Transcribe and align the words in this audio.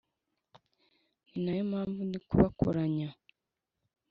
ni 1.29 1.37
nayo 1.43 1.63
mpamvu 1.71 1.99
ndi 2.05 2.19
kubakoranya. 2.27 3.09